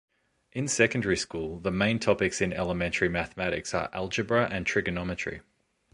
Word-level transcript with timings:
In 0.51 0.67
secondary 0.67 1.15
school, 1.15 1.59
the 1.59 1.69
main 1.69 1.99
topics 1.99 2.41
in 2.41 2.53
elementary 2.53 3.07
mathematics 3.07 3.71
are 3.75 3.87
algebra 3.93 4.49
and 4.51 4.65
trigonometry. 4.65 5.41